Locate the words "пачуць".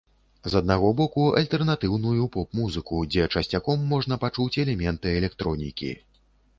4.27-4.53